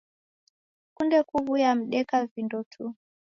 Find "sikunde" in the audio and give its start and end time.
0.83-1.19